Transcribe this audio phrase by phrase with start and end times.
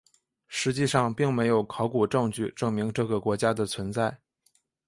[0.47, 4.17] 实际上并没有考古证据证明这个国家的存在。